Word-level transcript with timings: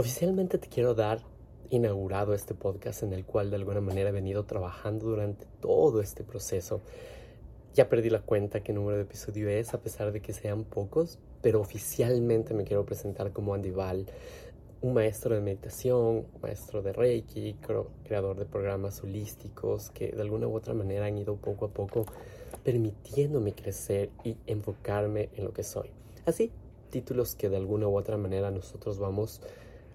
Oficialmente 0.00 0.56
te 0.56 0.70
quiero 0.70 0.94
dar 0.94 1.20
inaugurado 1.68 2.32
este 2.32 2.54
podcast 2.54 3.02
en 3.02 3.12
el 3.12 3.26
cual 3.26 3.50
de 3.50 3.56
alguna 3.56 3.82
manera 3.82 4.08
he 4.08 4.12
venido 4.12 4.44
trabajando 4.46 5.04
durante 5.04 5.44
todo 5.60 6.00
este 6.00 6.24
proceso. 6.24 6.80
Ya 7.74 7.90
perdí 7.90 8.08
la 8.08 8.22
cuenta 8.22 8.62
qué 8.62 8.72
número 8.72 8.96
de 8.96 9.02
episodio 9.02 9.50
es, 9.50 9.74
a 9.74 9.82
pesar 9.82 10.10
de 10.10 10.22
que 10.22 10.32
sean 10.32 10.64
pocos, 10.64 11.18
pero 11.42 11.60
oficialmente 11.60 12.54
me 12.54 12.64
quiero 12.64 12.86
presentar 12.86 13.34
como 13.34 13.52
Andy 13.52 13.72
Val, 13.72 14.06
un 14.80 14.94
maestro 14.94 15.34
de 15.34 15.42
meditación, 15.42 16.24
maestro 16.40 16.80
de 16.80 16.94
Reiki, 16.94 17.58
creador 18.02 18.38
de 18.38 18.46
programas 18.46 19.02
holísticos 19.02 19.90
que 19.90 20.12
de 20.12 20.22
alguna 20.22 20.46
u 20.46 20.56
otra 20.56 20.72
manera 20.72 21.04
han 21.04 21.18
ido 21.18 21.36
poco 21.36 21.66
a 21.66 21.74
poco 21.74 22.06
permitiéndome 22.64 23.52
crecer 23.52 24.08
y 24.24 24.38
enfocarme 24.46 25.28
en 25.36 25.44
lo 25.44 25.52
que 25.52 25.62
soy. 25.62 25.90
Así, 26.24 26.52
títulos 26.88 27.34
que 27.34 27.50
de 27.50 27.58
alguna 27.58 27.86
u 27.86 27.98
otra 27.98 28.16
manera 28.16 28.50
nosotros 28.50 28.98
vamos 28.98 29.42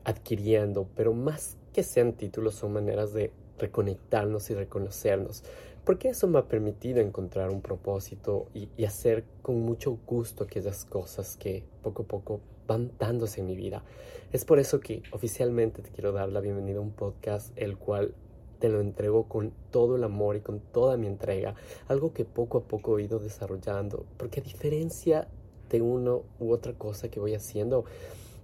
adquiriendo, 0.05 0.87
pero 0.95 1.13
más 1.13 1.57
que 1.73 1.83
sean 1.83 2.13
títulos 2.13 2.55
son 2.55 2.73
maneras 2.73 3.13
de 3.13 3.31
reconectarnos 3.59 4.49
y 4.49 4.53
reconocernos, 4.53 5.43
porque 5.83 6.09
eso 6.09 6.27
me 6.27 6.39
ha 6.39 6.47
permitido 6.47 7.01
encontrar 7.01 7.49
un 7.49 7.61
propósito 7.61 8.47
y, 8.53 8.69
hacer 8.85 9.25
con 9.41 9.59
mucho 9.61 9.99
gusto 10.05 10.43
aquellas 10.43 10.85
cosas 10.85 11.37
que 11.37 11.63
poco 11.83 12.03
a 12.03 12.07
poco 12.07 12.41
van 12.67 12.91
dándose 12.97 13.41
en 13.41 13.47
mi 13.47 13.55
vida. 13.55 13.83
Es 14.31 14.45
por 14.45 14.59
eso 14.59 14.79
que 14.79 15.03
oficialmente 15.11 15.81
te 15.81 15.91
quiero 15.91 16.11
dar 16.11 16.29
la 16.29 16.39
bienvenida 16.39 16.79
a 16.79 16.81
un 16.81 16.91
podcast 16.91 17.51
el 17.55 17.77
cual 17.77 18.15
te 18.59 18.69
lo 18.69 18.79
entrego 18.79 19.27
con 19.27 19.53
todo 19.69 19.95
el 19.95 20.03
amor 20.03 20.37
y 20.37 20.41
con 20.41 20.59
toda 20.59 20.97
mi 20.97 21.07
entrega, 21.07 21.55
algo 21.87 22.13
que 22.13 22.25
poco 22.25 22.59
a 22.59 22.63
poco 22.63 22.97
he 22.97 23.03
ido 23.03 23.19
desarrollando, 23.19 24.05
porque 24.17 24.39
a 24.39 24.43
diferencia 24.43 25.27
de 25.69 25.81
uno 25.81 26.23
u 26.39 26.51
otra 26.51 26.73
cosa 26.73 27.09
que 27.09 27.19
voy 27.19 27.35
haciendo, 27.35 27.85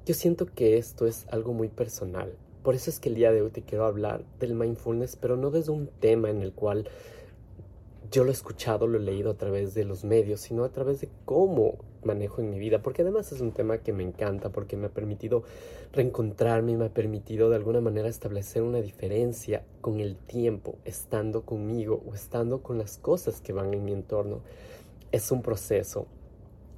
yo 0.05 0.14
siento 0.14 0.46
que 0.46 0.78
esto 0.78 1.05
es 1.05 1.26
algo 1.30 1.54
muy 1.54 1.70
personal. 1.70 2.34
Por 2.64 2.76
eso 2.76 2.90
es 2.90 3.00
que 3.00 3.10
el 3.10 3.16
día 3.16 3.32
de 3.32 3.41
hoy 3.41 3.50
te 3.52 3.62
quiero 3.62 3.86
hablar 3.86 4.24
del 4.40 4.54
mindfulness, 4.54 5.16
pero 5.16 5.35
no 5.35 5.52
desde 5.52 5.71
un 5.71 5.88
tema 5.99 6.30
en 6.30 6.41
el 6.41 6.54
cual 6.54 6.88
yo 8.12 8.24
lo 8.24 8.29
he 8.29 8.34
escuchado, 8.34 8.88
lo 8.88 8.98
he 8.98 9.02
leído 9.02 9.32
a 9.32 9.35
través 9.35 9.74
de 9.74 9.85
los 9.85 10.04
medios, 10.04 10.41
sino 10.41 10.63
a 10.63 10.70
través 10.70 11.02
de 11.02 11.10
cómo 11.26 11.76
manejo 12.04 12.41
en 12.41 12.49
mi 12.49 12.60
vida, 12.60 12.82
porque 12.82 13.04
además 13.04 13.32
es 13.32 13.41
un 13.41 13.52
tema 13.52 13.77
que 13.77 13.94
me 13.94 14.04
encanta, 14.04 14.49
porque 14.49 14.76
me 14.76 14.88
ha 14.88 14.90
permitido 14.90 15.44
reencontrarme, 15.94 16.76
me 16.76 16.85
ha 16.85 16.94
permitido 16.94 17.49
de 17.49 17.55
alguna 17.55 17.79
manera 17.79 18.10
establecer 18.10 18.63
una 18.63 18.82
diferencia 18.82 19.63
con 19.82 19.99
el 19.99 20.18
tiempo, 20.18 20.76
estando 20.84 21.44
conmigo 21.44 22.04
o 22.07 22.13
estando 22.13 22.62
con 22.62 22.77
las 22.77 22.98
cosas 22.98 23.40
que 23.40 23.54
van 23.54 23.74
en 23.74 23.85
mi 23.85 23.94
entorno. 23.94 24.41
Es 25.12 25.32
un 25.32 25.41
proceso, 25.41 26.07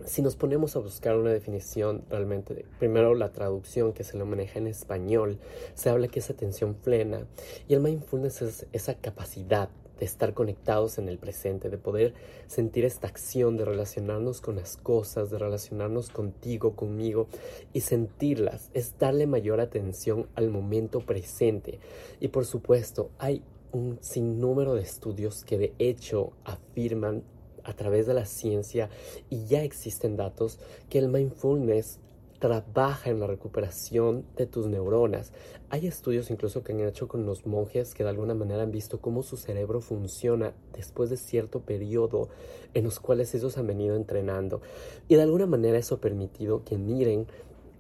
si 0.06 0.22
nos 0.22 0.36
ponemos 0.36 0.76
a 0.76 0.80
buscar 0.80 1.18
una 1.18 1.32
definición 1.32 2.04
realmente, 2.10 2.66
primero 2.80 3.16
la 3.16 3.32
traducción 3.32 3.94
que 3.94 4.04
se 4.04 4.18
lo 4.18 4.26
maneja 4.26 4.60
en 4.60 4.68
español, 4.68 5.40
se 5.76 5.90
habla 5.90 6.08
que 6.08 6.20
es 6.20 6.30
atención 6.30 6.74
plena 6.74 7.26
y 7.68 7.74
el 7.74 7.82
mindfulness 7.82 8.42
es 8.42 8.66
esa 8.72 8.96
capacidad 8.96 9.70
de 10.00 10.06
estar 10.06 10.34
conectados 10.34 10.98
en 10.98 11.08
el 11.08 11.18
presente, 11.18 11.70
de 11.70 11.78
poder 11.78 12.14
sentir 12.48 12.84
esta 12.86 13.08
acción, 13.08 13.58
de 13.58 13.66
relacionarnos 13.66 14.42
con 14.42 14.56
las 14.56 14.78
cosas, 14.78 15.30
de 15.30 15.38
relacionarnos 15.38 16.10
contigo, 16.10 16.76
conmigo 16.76 17.28
y 17.74 17.82
sentirlas, 17.82 18.70
es 18.74 18.98
darle 18.98 19.28
mayor 19.28 19.60
atención 19.60 20.28
al 20.36 20.50
momento 20.50 21.00
presente. 21.00 21.80
Y 22.20 22.30
por 22.30 22.46
supuesto, 22.46 23.12
hay 23.20 23.44
un 23.72 23.98
sinnúmero 24.02 24.76
de 24.76 24.84
estudios 24.84 25.44
que 25.44 25.58
de 25.58 25.74
hecho 25.80 26.34
afirman 26.44 27.24
a 27.64 27.74
través 27.74 28.06
de 28.08 28.14
la 28.14 28.26
ciencia 28.26 28.90
y 29.30 29.46
ya 29.46 29.64
existen 29.64 30.16
datos 30.16 30.60
que 30.90 31.00
el 31.00 31.10
mindfulness 31.10 32.00
trabaja 32.44 33.10
en 33.10 33.22
la 33.22 33.28
recuperación 33.28 34.26
de 34.36 34.46
tus 34.46 34.68
neuronas. 34.68 35.32
Hay 35.70 35.88
estudios 35.88 36.30
incluso 36.30 36.62
que 36.62 36.74
han 36.74 36.82
hecho 36.82 37.08
con 37.08 37.26
los 37.26 37.46
monjes 37.46 37.94
que 37.94 38.04
de 38.04 38.10
alguna 38.10 38.36
manera 38.36 38.64
han 38.64 38.72
visto 38.72 39.00
cómo 39.00 39.24
su 39.24 39.38
cerebro 39.38 39.80
funciona 39.80 40.54
después 40.74 41.10
de 41.10 41.16
cierto 41.16 41.62
periodo 41.62 42.28
en 42.74 42.84
los 42.84 43.00
cuales 43.00 43.34
ellos 43.34 43.58
han 43.58 43.68
venido 43.68 43.96
entrenando. 43.96 44.62
Y 45.08 45.16
de 45.16 45.22
alguna 45.22 45.46
manera 45.46 45.78
eso 45.78 45.96
ha 45.96 46.02
permitido 46.02 46.66
que 46.66 46.78
miren 46.78 47.28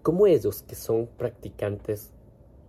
cómo 0.01 0.27
ellos 0.27 0.63
que 0.63 0.75
son 0.75 1.07
practicantes 1.17 2.11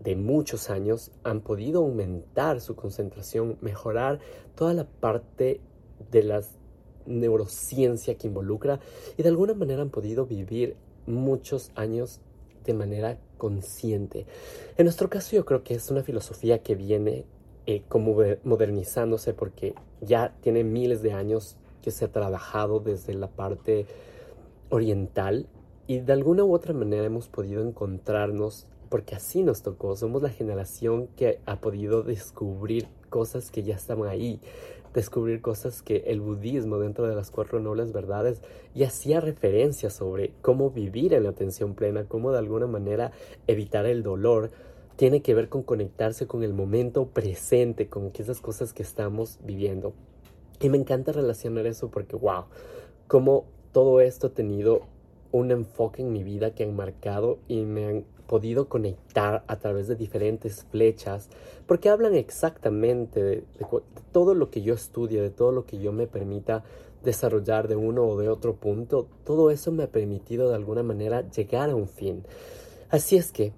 de 0.00 0.16
muchos 0.16 0.70
años 0.70 1.12
han 1.22 1.42
podido 1.42 1.80
aumentar 1.80 2.60
su 2.60 2.74
concentración, 2.74 3.56
mejorar 3.60 4.18
toda 4.56 4.74
la 4.74 4.84
parte 4.84 5.60
de 6.10 6.22
las 6.24 6.56
neurociencia 7.06 8.14
que 8.16 8.28
involucra 8.28 8.80
y 9.16 9.22
de 9.22 9.28
alguna 9.28 9.54
manera 9.54 9.82
han 9.82 9.90
podido 9.90 10.26
vivir 10.26 10.76
muchos 11.06 11.70
años 11.74 12.20
de 12.64 12.74
manera 12.74 13.18
consciente. 13.36 14.26
En 14.76 14.84
nuestro 14.84 15.10
caso 15.10 15.36
yo 15.36 15.44
creo 15.44 15.62
que 15.62 15.74
es 15.74 15.90
una 15.90 16.02
filosofía 16.02 16.62
que 16.62 16.74
viene 16.74 17.24
eh, 17.66 17.82
como 17.88 18.16
modernizándose 18.44 19.34
porque 19.34 19.74
ya 20.00 20.34
tiene 20.40 20.64
miles 20.64 21.02
de 21.02 21.12
años 21.12 21.56
que 21.82 21.90
se 21.90 22.06
ha 22.06 22.12
trabajado 22.12 22.80
desde 22.80 23.14
la 23.14 23.28
parte 23.28 23.86
oriental 24.70 25.46
y 25.86 26.00
de 26.00 26.12
alguna 26.12 26.44
u 26.44 26.54
otra 26.54 26.72
manera 26.72 27.04
hemos 27.04 27.28
podido 27.28 27.62
encontrarnos 27.62 28.66
porque 28.88 29.14
así 29.14 29.42
nos 29.42 29.62
tocó, 29.62 29.96
somos 29.96 30.22
la 30.22 30.30
generación 30.30 31.08
que 31.16 31.40
ha 31.46 31.56
podido 31.60 32.02
descubrir 32.02 32.86
cosas 33.10 33.50
que 33.50 33.62
ya 33.62 33.74
estaban 33.74 34.08
ahí, 34.08 34.40
descubrir 34.94 35.42
cosas 35.42 35.82
que 35.82 36.04
el 36.06 36.20
budismo 36.20 36.78
dentro 36.78 37.06
de 37.06 37.14
las 37.14 37.30
cuatro 37.30 37.60
nobles 37.60 37.92
verdades 37.92 38.40
y 38.74 38.84
hacía 38.84 39.20
referencia 39.20 39.90
sobre 39.90 40.32
cómo 40.40 40.70
vivir 40.70 41.12
en 41.12 41.24
la 41.24 41.30
atención 41.30 41.74
plena, 41.74 42.04
cómo 42.04 42.30
de 42.30 42.38
alguna 42.38 42.66
manera 42.66 43.10
evitar 43.46 43.86
el 43.86 44.02
dolor, 44.02 44.50
tiene 44.96 45.22
que 45.22 45.34
ver 45.34 45.48
con 45.48 45.64
conectarse 45.64 46.28
con 46.28 46.44
el 46.44 46.54
momento 46.54 47.06
presente, 47.06 47.88
con 47.88 48.12
esas 48.16 48.40
cosas 48.40 48.72
que 48.72 48.84
estamos 48.84 49.40
viviendo. 49.44 49.92
Y 50.60 50.68
me 50.68 50.78
encanta 50.78 51.10
relacionar 51.10 51.66
eso 51.66 51.90
porque, 51.90 52.14
wow, 52.14 52.44
cómo 53.08 53.44
todo 53.72 54.00
esto 54.00 54.28
ha 54.28 54.30
tenido 54.30 54.82
un 55.32 55.50
enfoque 55.50 56.02
en 56.02 56.12
mi 56.12 56.22
vida 56.22 56.54
que 56.54 56.62
han 56.62 56.76
marcado 56.76 57.38
y 57.48 57.64
me 57.64 57.86
han 57.86 58.04
podido 58.26 58.68
conectar 58.68 59.44
a 59.46 59.58
través 59.58 59.88
de 59.88 59.96
diferentes 59.96 60.64
flechas, 60.70 61.28
porque 61.66 61.88
hablan 61.88 62.14
exactamente 62.14 63.22
de, 63.22 63.44
todo 64.12 64.34
lo 64.34 64.50
que 64.50 64.62
yo 64.62 64.74
estudio, 64.74 65.22
de 65.22 65.30
todo 65.30 65.52
lo 65.52 65.66
que 65.66 65.78
yo 65.78 65.92
me 65.92 66.06
permita 66.06 66.64
desarrollar 67.02 67.68
de 67.68 67.76
uno 67.76 68.04
o 68.04 68.18
de 68.18 68.28
otro 68.28 68.54
punto, 68.56 69.06
todo 69.24 69.50
eso 69.50 69.70
me 69.72 69.84
ha 69.84 69.90
permitido 69.90 70.48
de 70.48 70.54
alguna 70.54 70.82
manera 70.82 71.28
llegar 71.30 71.70
a 71.70 71.76
un 71.76 71.88
fin. 71.88 72.24
Así 72.90 73.16
es 73.16 73.30
que 73.30 73.52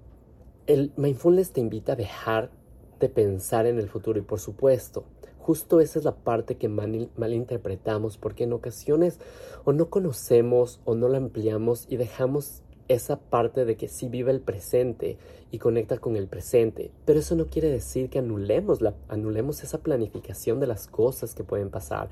el 0.67 0.91
mindfulness 0.97 1.53
te 1.53 1.61
invita 1.61 1.93
a 1.93 1.95
dejar 1.95 2.51
de 2.99 3.09
pensar 3.09 3.65
en 3.65 3.79
el 3.79 3.87
futuro 3.87 4.19
y 4.19 4.23
por 4.23 4.39
supuesto, 4.39 5.05
justo 5.39 5.79
esa 5.79 5.99
es 5.99 6.05
la 6.05 6.15
parte 6.15 6.57
que 6.57 6.67
mal, 6.67 7.09
malinterpretamos 7.15 8.17
porque 8.17 8.43
en 8.43 8.53
ocasiones 8.53 9.19
o 9.63 9.71
no 9.71 9.89
conocemos 9.89 10.81
o 10.83 10.95
no 10.95 11.07
la 11.07 11.19
ampliamos 11.19 11.85
y 11.89 11.95
dejamos 11.95 12.63
esa 12.87 13.19
parte 13.19 13.65
de 13.65 13.75
que 13.75 13.87
sí 13.87 14.07
vive 14.07 14.31
el 14.31 14.39
presente 14.39 15.17
y 15.51 15.59
conecta 15.59 15.97
con 15.97 16.15
el 16.15 16.27
presente, 16.27 16.91
pero 17.05 17.19
eso 17.19 17.35
no 17.35 17.47
quiere 17.47 17.69
decir 17.69 18.09
que 18.09 18.19
anulemos, 18.19 18.79
anulemos 19.07 19.63
esa 19.63 19.79
planificación 19.79 20.59
de 20.59 20.67
las 20.67 20.87
cosas 20.87 21.33
que 21.33 21.43
pueden 21.43 21.69
pasar. 21.69 22.09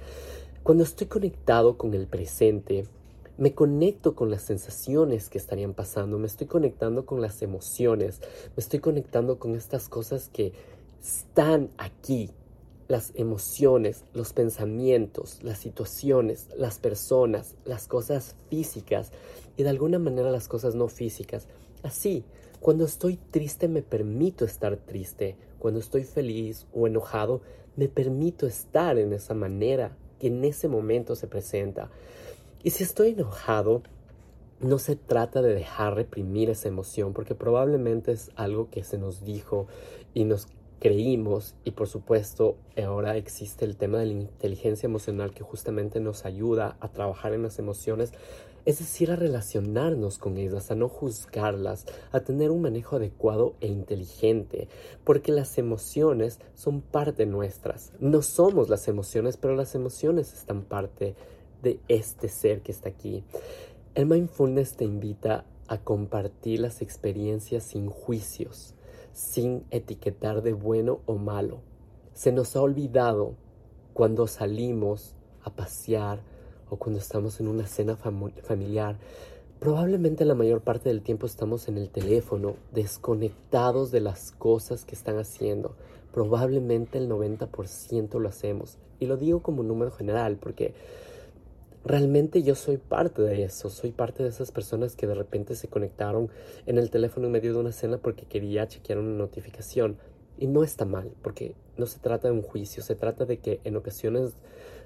Cuando 0.64 0.84
estoy 0.84 1.08
conectado 1.08 1.78
con 1.78 1.94
el 1.94 2.08
presente, 2.08 2.86
me 3.38 3.54
conecto 3.54 4.16
con 4.16 4.32
las 4.32 4.44
sensaciones 4.44 5.30
que 5.30 5.38
estarían 5.38 5.74
pasando, 5.74 6.18
me 6.18 6.28
estoy 6.28 6.48
conectando 6.48 7.06
con 7.06 7.22
las 7.22 7.42
emociones, 7.42 8.22
me 8.56 8.62
estoy 8.62 8.80
conectando 8.80 9.40
con 9.40 9.56
estas 9.56 9.90
cosas 9.90 10.30
que 10.30 10.54
están 11.02 11.70
aquí, 11.78 12.32
las 12.88 13.12
emociones, 13.16 14.04
los 14.14 14.34
pensamientos, 14.34 15.40
las 15.44 15.60
situaciones, 15.60 16.48
las 16.56 16.80
personas, 16.80 17.56
las 17.66 17.88
cosas 17.88 18.36
físicas 18.50 19.12
y 19.58 19.64
de 19.64 19.70
alguna 19.70 20.00
manera 20.00 20.32
las 20.32 20.48
cosas 20.48 20.76
no 20.76 20.88
físicas. 20.88 21.48
Así, 21.84 22.24
cuando 22.60 22.86
estoy 22.86 23.18
triste 23.18 23.68
me 23.68 23.82
permito 23.82 24.46
estar 24.46 24.78
triste, 24.78 25.36
cuando 25.60 25.80
estoy 25.80 26.04
feliz 26.04 26.68
o 26.74 26.88
enojado 26.88 27.42
me 27.76 27.88
permito 27.88 28.48
estar 28.48 28.98
en 28.98 29.14
esa 29.14 29.34
manera 29.34 29.98
que 30.20 30.28
en 30.28 30.44
ese 30.46 30.68
momento 30.68 31.16
se 31.16 31.28
presenta. 31.28 31.90
Y 32.64 32.72
si 32.72 32.84
estoy 32.84 33.10
enojado, 33.10 33.84
no 34.60 34.80
se 34.80 34.96
trata 34.96 35.42
de 35.42 35.54
dejar 35.54 35.96
reprimir 35.96 36.50
esa 36.50 36.70
emoción, 36.70 37.14
porque 37.14 37.36
probablemente 37.36 38.12
es 38.12 38.32
algo 38.36 38.70
que 38.70 38.84
se 38.84 38.98
nos 38.98 39.24
dijo 39.24 39.68
y 40.14 40.24
nos 40.24 40.48
creímos 40.80 41.56
y 41.64 41.72
por 41.72 41.88
supuesto 41.88 42.58
ahora 42.82 43.18
existe 43.18 43.66
el 43.66 43.78
tema 43.78 44.00
de 44.00 44.06
la 44.08 44.14
inteligencia 44.14 44.88
emocional 44.88 45.34
que 45.34 45.44
justamente 45.44 46.00
nos 46.00 46.26
ayuda 46.26 46.78
a 46.80 46.90
trabajar 46.90 47.34
en 47.34 47.44
las 47.44 47.60
emociones, 47.60 48.12
es 48.66 48.80
decir, 48.80 49.12
a 49.12 49.16
relacionarnos 49.16 50.18
con 50.18 50.38
ellas, 50.38 50.72
a 50.72 50.76
no 50.76 50.90
juzgarlas, 50.90 51.86
a 52.12 52.22
tener 52.22 52.50
un 52.52 52.62
manejo 52.62 52.96
adecuado 52.96 53.56
e 53.62 53.68
inteligente, 53.68 54.68
porque 55.04 55.32
las 55.32 55.58
emociones 55.58 56.40
son 56.56 56.82
parte 56.82 57.26
nuestras. 57.26 57.94
No 58.00 58.22
somos 58.22 58.70
las 58.70 58.88
emociones, 58.88 59.38
pero 59.38 59.56
las 59.56 59.76
emociones 59.76 60.34
están 60.34 60.64
parte 60.64 61.16
de 61.62 61.80
este 61.88 62.28
ser 62.28 62.62
que 62.62 62.72
está 62.72 62.90
aquí. 62.90 63.24
El 63.94 64.08
mindfulness 64.08 64.76
te 64.76 64.84
invita 64.84 65.46
a 65.68 65.80
compartir 65.80 66.60
las 66.60 66.82
experiencias 66.82 67.64
sin 67.64 67.90
juicios, 67.90 68.75
sin 69.16 69.64
etiquetar 69.72 70.42
de 70.42 70.52
bueno 70.52 71.00
o 71.06 71.16
malo. 71.16 71.62
Se 72.14 72.34
nos 72.34 72.54
ha 72.56 72.62
olvidado 72.62 73.36
cuando 73.94 74.28
salimos 74.28 75.16
a 75.42 75.52
pasear 75.52 76.20
o 76.70 76.76
cuando 76.76 77.00
estamos 77.00 77.40
en 77.40 77.48
una 77.48 77.66
cena 77.66 77.96
familiar. 77.96 78.98
Probablemente 79.60 80.26
la 80.26 80.36
mayor 80.36 80.60
parte 80.62 80.90
del 80.90 81.02
tiempo 81.02 81.28
estamos 81.28 81.70
en 81.70 81.78
el 81.78 81.90
teléfono, 81.90 82.56
desconectados 82.74 83.90
de 83.90 84.02
las 84.02 84.32
cosas 84.34 84.84
que 84.84 84.96
están 84.96 85.18
haciendo. 85.18 85.78
Probablemente 86.12 86.98
el 86.98 87.10
90% 87.10 88.20
lo 88.20 88.28
hacemos. 88.28 88.78
Y 89.00 89.06
lo 89.06 89.16
digo 89.16 89.42
como 89.42 89.64
número 89.64 89.92
general 89.92 90.36
porque 90.36 90.74
realmente 91.86 92.42
yo 92.42 92.56
soy 92.56 92.78
parte 92.78 93.22
de 93.22 93.44
eso, 93.44 93.70
soy 93.70 93.92
parte 93.92 94.24
de 94.24 94.30
esas 94.30 94.52
personas 94.52 94.96
que 94.96 95.06
de 95.06 95.14
repente 95.14 95.56
se 95.56 95.68
conectaron 95.68 96.30
en 96.66 96.80
el 96.80 96.90
teléfono 96.90 97.28
en 97.28 97.34
medio 97.34 97.54
de 97.54 97.60
una 97.60 97.72
cena 97.72 98.00
porque 98.00 98.26
quería 98.26 98.68
chequear 98.68 99.00
una 99.00 99.16
notificación. 99.16 99.98
Y 100.38 100.48
no 100.48 100.66
está 100.66 100.84
mal, 100.84 101.12
porque 101.22 101.56
no 101.78 101.86
se 101.86 102.00
trata 102.00 102.28
de 102.28 102.34
un 102.34 102.42
juicio, 102.42 102.84
se 102.84 102.96
trata 102.96 103.24
de 103.24 103.38
que 103.38 103.62
en 103.64 103.78
ocasiones 103.78 104.34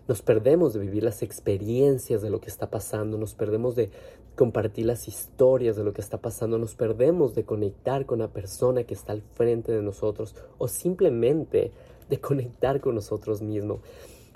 nos 0.07 0.21
perdemos 0.21 0.73
de 0.73 0.79
vivir 0.79 1.03
las 1.03 1.23
experiencias 1.23 2.21
de 2.21 2.29
lo 2.29 2.39
que 2.39 2.49
está 2.49 2.69
pasando, 2.69 3.17
nos 3.17 3.33
perdemos 3.33 3.75
de 3.75 3.89
compartir 4.35 4.85
las 4.85 5.07
historias 5.07 5.75
de 5.75 5.83
lo 5.83 5.93
que 5.93 6.01
está 6.01 6.19
pasando, 6.19 6.59
nos 6.59 6.75
perdemos 6.75 7.33
de 7.33 7.45
conectar 7.45 8.05
con 8.05 8.19
la 8.19 8.27
persona 8.27 8.83
que 8.83 8.93
está 8.93 9.13
al 9.13 9.21
frente 9.21 9.71
de 9.71 9.81
nosotros 9.81 10.35
o 10.57 10.67
simplemente 10.67 11.71
de 12.09 12.19
conectar 12.19 12.79
con 12.79 12.95
nosotros 12.95 13.41
mismos. 13.41 13.79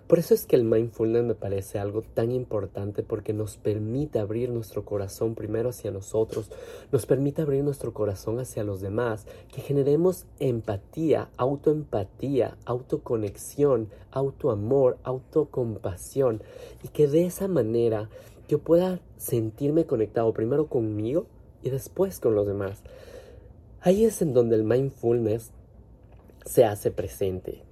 Por 0.08 0.20
eso 0.20 0.34
es 0.34 0.46
que 0.46 0.58
el 0.58 0.66
mindfulness 0.66 1.24
me 1.24 1.34
parece 1.34 1.80
algo 1.80 2.02
tan 2.02 2.32
importante 2.32 3.04
porque 3.04 3.32
nos 3.34 3.58
permite 3.58 4.20
abrir 4.20 4.50
nuestro 4.50 4.84
corazón 4.84 5.34
primero 5.34 5.70
hacia 5.70 5.92
nosotros, 5.92 6.52
nos 6.92 7.06
permite 7.06 7.42
abrir 7.42 7.64
nuestro 7.64 7.94
corazón 7.94 8.40
hacia 8.40 8.64
los 8.64 8.82
demás, 8.82 9.26
que 9.54 9.62
generemos 9.62 10.26
empatía, 10.40 11.30
autoempatía, 11.38 12.58
autoconexión, 12.66 13.90
autoamor, 14.12 14.98
autocompasión 15.04 16.42
y 16.84 16.90
que 16.90 17.08
de 17.08 17.26
esa 17.26 17.48
manera 17.48 18.10
yo 18.50 18.60
pueda 18.60 19.00
sentirme 19.18 19.86
conectado 19.86 20.34
primero 20.34 20.68
conmigo 20.68 21.26
y 21.64 21.70
después 21.70 22.20
con 22.20 22.36
los 22.36 22.46
demás. 22.46 22.84
Ahí 23.80 24.04
es 24.04 24.22
en 24.22 24.34
donde 24.34 24.58
el 24.58 24.64
mindfulness 24.64 25.52
se 26.46 26.66
hace 26.66 26.92
presente. 26.92 27.64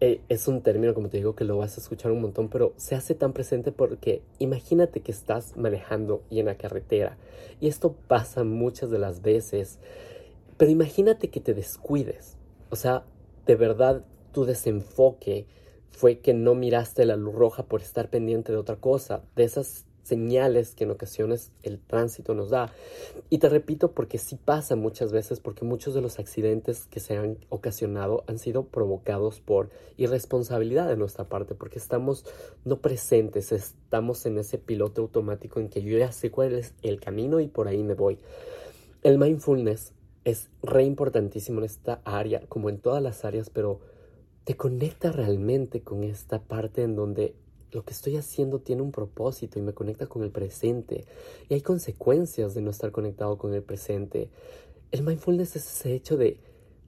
Eh, 0.00 0.20
es 0.28 0.46
un 0.46 0.60
término, 0.60 0.92
como 0.92 1.08
te 1.08 1.16
digo, 1.16 1.34
que 1.34 1.44
lo 1.44 1.56
vas 1.56 1.78
a 1.78 1.80
escuchar 1.80 2.12
un 2.12 2.20
montón, 2.20 2.48
pero 2.48 2.74
se 2.76 2.94
hace 2.94 3.14
tan 3.14 3.32
presente 3.32 3.72
porque 3.72 4.22
imagínate 4.38 5.00
que 5.00 5.10
estás 5.10 5.56
manejando 5.56 6.22
y 6.28 6.40
en 6.40 6.46
la 6.46 6.58
carretera. 6.58 7.16
Y 7.60 7.68
esto 7.68 7.94
pasa 8.06 8.44
muchas 8.44 8.90
de 8.90 8.98
las 8.98 9.22
veces. 9.22 9.78
Pero 10.58 10.70
imagínate 10.70 11.28
que 11.28 11.40
te 11.40 11.54
descuides. 11.54 12.36
O 12.68 12.76
sea, 12.76 13.04
de 13.46 13.56
verdad 13.56 14.04
tu 14.32 14.44
desenfoque 14.44 15.46
fue 15.88 16.18
que 16.18 16.34
no 16.34 16.54
miraste 16.54 17.06
la 17.06 17.16
luz 17.16 17.34
roja 17.34 17.62
por 17.62 17.80
estar 17.80 18.10
pendiente 18.10 18.52
de 18.52 18.58
otra 18.58 18.76
cosa. 18.76 19.22
De 19.34 19.44
esas 19.44 19.86
señales 20.06 20.74
que 20.74 20.84
en 20.84 20.92
ocasiones 20.92 21.50
el 21.62 21.78
tránsito 21.78 22.34
nos 22.34 22.50
da. 22.50 22.72
Y 23.28 23.38
te 23.38 23.48
repito 23.48 23.90
porque 23.90 24.18
sí 24.18 24.36
pasa 24.36 24.76
muchas 24.76 25.12
veces, 25.12 25.40
porque 25.40 25.64
muchos 25.64 25.94
de 25.94 26.00
los 26.00 26.18
accidentes 26.18 26.86
que 26.86 27.00
se 27.00 27.16
han 27.16 27.38
ocasionado 27.48 28.24
han 28.28 28.38
sido 28.38 28.66
provocados 28.66 29.40
por 29.40 29.70
irresponsabilidad 29.96 30.88
de 30.88 30.96
nuestra 30.96 31.24
parte, 31.24 31.54
porque 31.54 31.78
estamos 31.78 32.24
no 32.64 32.78
presentes, 32.78 33.50
estamos 33.50 34.24
en 34.26 34.38
ese 34.38 34.58
piloto 34.58 35.02
automático 35.02 35.58
en 35.58 35.68
que 35.68 35.82
yo 35.82 35.98
ya 35.98 36.12
sé 36.12 36.30
cuál 36.30 36.54
es 36.54 36.72
el 36.82 37.00
camino 37.00 37.40
y 37.40 37.48
por 37.48 37.66
ahí 37.66 37.82
me 37.82 37.94
voy. 37.94 38.18
El 39.02 39.18
mindfulness 39.18 39.92
es 40.24 40.48
re 40.62 40.84
importantísimo 40.84 41.58
en 41.58 41.64
esta 41.64 42.00
área, 42.04 42.42
como 42.48 42.70
en 42.70 42.78
todas 42.78 43.02
las 43.02 43.24
áreas, 43.24 43.50
pero 43.50 43.80
te 44.44 44.56
conecta 44.56 45.10
realmente 45.10 45.80
con 45.80 46.04
esta 46.04 46.40
parte 46.40 46.82
en 46.84 46.94
donde 46.94 47.34
lo 47.72 47.84
que 47.84 47.92
estoy 47.92 48.16
haciendo 48.16 48.60
tiene 48.60 48.82
un 48.82 48.92
propósito 48.92 49.58
y 49.58 49.62
me 49.62 49.74
conecta 49.74 50.06
con 50.06 50.22
el 50.22 50.30
presente. 50.30 51.04
Y 51.48 51.54
hay 51.54 51.60
consecuencias 51.60 52.54
de 52.54 52.62
no 52.62 52.70
estar 52.70 52.92
conectado 52.92 53.38
con 53.38 53.54
el 53.54 53.62
presente. 53.62 54.30
El 54.92 55.02
mindfulness 55.02 55.56
es 55.56 55.66
ese 55.66 55.94
hecho 55.94 56.16
de, 56.16 56.38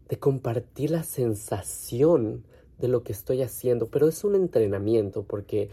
de 0.08 0.18
compartir 0.18 0.90
la 0.90 1.02
sensación 1.02 2.44
de 2.78 2.88
lo 2.88 3.02
que 3.02 3.12
estoy 3.12 3.42
haciendo, 3.42 3.88
pero 3.88 4.08
es 4.08 4.22
un 4.24 4.34
entrenamiento 4.34 5.24
porque 5.24 5.70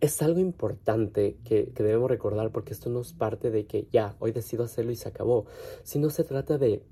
es 0.00 0.20
algo 0.20 0.38
importante 0.38 1.36
que, 1.44 1.70
que, 1.74 1.82
debemos 1.82 2.10
recordar 2.10 2.50
porque 2.50 2.74
esto 2.74 2.90
no 2.90 3.00
es 3.00 3.14
parte 3.14 3.50
de 3.50 3.64
que 3.64 3.86
ya, 3.90 4.14
hoy 4.18 4.32
decido 4.32 4.64
hacerlo 4.64 4.92
y 4.92 4.96
se 4.96 5.08
acabó, 5.08 5.46
sino 5.82 6.10
se 6.10 6.24
trata 6.24 6.58
de 6.58 6.82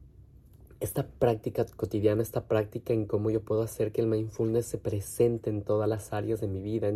esta 0.81 1.07
práctica 1.07 1.65
cotidiana, 1.77 2.23
esta 2.23 2.47
práctica 2.47 2.93
en 2.93 3.07
cómo 3.07 3.31
yo 3.31 3.43
puedo 3.43 3.63
hacer 3.63 3.93
que 3.93 4.01
el 4.01 4.07
mindfulness 4.07 4.67
se 4.67 4.79
presente 4.79 5.51
en 5.51 5.63
todas 5.63 5.89
las 5.89 6.13
áreas 6.13 6.41
de 6.41 6.49
mi 6.49 6.61
vida, 6.61 6.93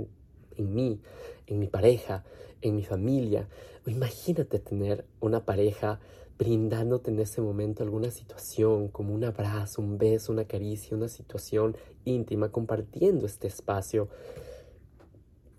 en 0.58 0.75
mí, 0.75 1.00
en 1.46 1.58
mi 1.58 1.66
pareja, 1.66 2.25
en 2.60 2.76
mi 2.76 2.84
familia. 2.84 3.49
Imagínate 3.87 4.58
tener 4.58 5.05
una 5.20 5.44
pareja 5.44 6.00
brindándote 6.38 7.10
en 7.10 7.19
ese 7.19 7.40
momento 7.40 7.82
alguna 7.82 8.10
situación, 8.10 8.88
como 8.88 9.14
un 9.14 9.25
abrazo, 9.25 9.82
un 9.82 9.99
beso, 9.99 10.32
una 10.32 10.44
caricia, 10.44 10.96
una 10.96 11.08
situación 11.08 11.76
íntima, 12.05 12.50
compartiendo 12.50 13.26
este 13.26 13.49
espacio. 13.49 14.08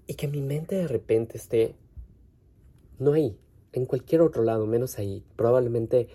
Y 0.07 0.13
que 0.13 0.27
mi 0.27 0.41
mente 0.41 0.75
de 0.75 0.87
repente 0.87 1.37
esté 1.37 1.75
no 2.97 3.13
ahí, 3.13 3.37
en 3.73 3.85
cualquier 3.85 4.21
otro 4.21 4.43
lado, 4.43 4.65
menos 4.67 4.99
ahí, 4.99 5.23
probablemente 5.35 6.07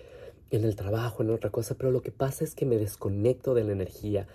en 0.51 0.63
el 0.63 0.75
trabajo, 0.75 1.23
en 1.23 1.31
otra 1.31 1.49
cosa, 1.49 1.75
pero 1.75 1.91
lo 1.91 2.01
que 2.01 2.11
pasa 2.11 2.43
es 2.43 2.55
que 2.55 2.65
me 2.65 2.77
desconecto 2.77 3.53
de 3.53 3.63
la 3.63 3.71
energía, 3.71 4.27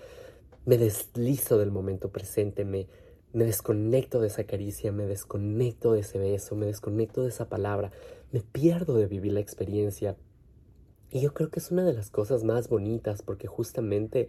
me 0.67 0.77
deslizo 0.77 1.59
del 1.59 1.71
momento 1.71 2.11
presente, 2.11 2.65
me, 2.65 2.87
me 3.33 3.45
desconecto 3.45 4.21
de 4.21 4.29
esa 4.29 4.45
caricia, 4.45 4.93
me 4.93 5.07
desconecto 5.07 5.93
de 5.93 6.01
ese 6.01 6.19
beso, 6.19 6.57
me 6.57 6.67
desconecto 6.67 7.23
de 7.23 7.29
esa 7.29 7.49
palabra, 7.49 7.91
me 8.33 8.41
pierdo 8.41 8.97
de 8.97 9.07
vivir 9.07 9.33
la 9.33 9.41
experiencia. 9.41 10.17
Y 11.11 11.21
yo 11.21 11.33
creo 11.33 11.51
que 11.51 11.61
es 11.61 11.71
una 11.71 11.85
de 11.85 11.93
las 11.93 12.11
cosas 12.11 12.45
más 12.45 12.69
bonitas 12.69 13.23
porque 13.23 13.47
justamente 13.47 14.29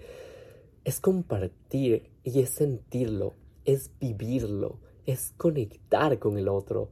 es 0.83 0.99
compartir 0.99 2.09
y 2.23 2.41
es 2.41 2.49
sentirlo, 2.49 3.33
es 3.65 3.91
vivirlo, 3.99 4.79
es 5.05 5.33
conectar 5.37 6.19
con 6.19 6.37
el 6.37 6.47
otro. 6.47 6.89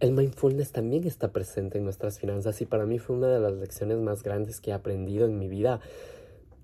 El 0.00 0.12
mindfulness 0.12 0.72
también 0.72 1.06
está 1.06 1.32
presente 1.32 1.78
en 1.78 1.84
nuestras 1.84 2.18
finanzas 2.18 2.60
y 2.62 2.66
para 2.66 2.86
mí 2.86 2.98
fue 2.98 3.16
una 3.16 3.28
de 3.28 3.40
las 3.40 3.52
lecciones 3.52 3.98
más 3.98 4.22
grandes 4.22 4.60
que 4.60 4.70
he 4.70 4.74
aprendido 4.74 5.26
en 5.26 5.38
mi 5.38 5.48
vida 5.48 5.80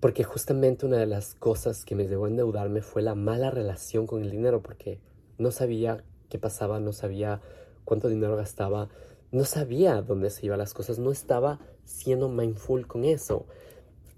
porque 0.00 0.24
justamente 0.24 0.86
una 0.86 0.98
de 0.98 1.06
las 1.06 1.34
cosas 1.34 1.84
que 1.84 1.94
me 1.94 2.06
llevó 2.06 2.26
a 2.26 2.29
endeudarme 2.29 2.82
fue 2.82 3.03
la 3.03 3.15
mala 3.15 3.50
relación 3.50 4.06
con 4.06 4.22
el 4.22 4.31
dinero, 4.31 4.62
porque 4.62 5.00
no 5.38 5.50
sabía 5.50 6.05
qué 6.29 6.38
pasaba, 6.38 6.81
no 6.81 6.93
sabía 6.93 7.41
cuánto 7.84 8.08
dinero 8.08 8.36
gastaba, 8.36 8.88
no 9.32 9.44
sabía 9.44 10.03
dónde 10.03 10.31
se 10.31 10.46
iban 10.46 10.58
las 10.58 10.74
cosas, 10.74 10.98
no 10.98 11.10
estaba 11.10 11.60
siendo 11.84 12.29
mindful 12.29 12.86
con 12.86 13.05
eso. 13.05 13.46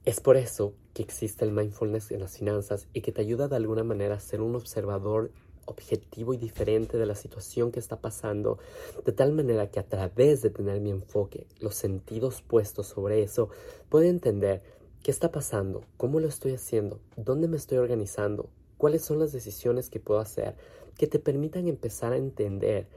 Es 0.05 0.21
por 0.21 0.37
eso 0.37 0.75
que 0.95 1.03
existe 1.03 1.45
el 1.45 1.53
mindfulness 1.53 2.11
en 2.11 2.21
las 2.21 2.37
finanzas 2.37 2.89
y 2.93 3.03
que 3.03 3.13
te 3.13 3.21
ayuda 3.21 3.49
de 3.49 3.57
alguna 3.57 3.85
manera 3.85 4.17
a 4.17 4.21
ser 4.21 4.41
un 4.41 4.55
observador 4.57 5.31
objetivo 5.69 6.35
y 6.35 6.39
diferente 6.39 6.97
de 6.97 7.07
la 7.07 7.15
situación 7.15 7.71
que 7.71 7.79
está 7.79 8.01
pasando, 8.01 8.59
de 9.05 9.13
tal 9.13 9.33
manera 9.33 9.71
que 9.71 9.79
a 9.79 9.87
través 9.87 10.43
de 10.43 10.51
tener 10.51 10.81
mi 10.81 10.91
enfoque, 10.91 11.47
los 11.61 11.75
sentidos 11.75 12.43
puestos 12.43 12.87
sobre 12.87 13.23
eso, 13.23 13.51
puedo 13.91 14.07
entender 14.07 14.63
¿Qué 15.09 15.13
está 15.13 15.33
pasando? 15.33 15.85
¿Cómo 15.97 16.21
lo 16.21 16.29
estoy 16.29 16.53
haciendo? 16.53 17.01
¿Dónde 17.17 17.49
me 17.49 17.57
estoy 17.57 17.79
organizando? 17.79 18.51
¿Cuáles 18.77 19.01
son 19.01 19.19
las 19.19 19.33
decisiones 19.33 19.89
que 19.89 20.01
puedo 20.01 20.21
hacer 20.21 20.55
que 20.99 21.07
te 21.07 21.19
permitan 21.19 21.67
empezar 21.67 22.13
a 22.13 22.19
entender 22.19 22.89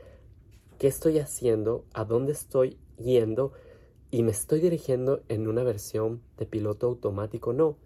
qué 0.78 0.88
estoy 0.88 1.20
haciendo, 1.20 1.86
a 1.94 2.04
dónde 2.04 2.34
estoy 2.34 2.78
yendo 2.98 3.54
y 4.10 4.24
me 4.24 4.32
estoy 4.32 4.60
dirigiendo 4.60 5.24
en 5.30 5.48
una 5.48 5.64
versión 5.64 6.22
de 6.36 6.46
piloto 6.46 6.88
automático? 6.88 7.54
No, 7.54 7.78